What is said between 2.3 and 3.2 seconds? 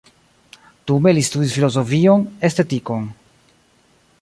estetikon.